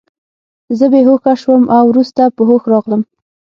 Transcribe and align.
زه 0.77 0.85
بې 0.91 1.01
هوښه 1.07 1.33
شوم 1.41 1.63
او 1.75 1.83
وروسته 1.91 2.21
په 2.35 2.41
هوښ 2.49 2.63
راغلم 2.71 3.01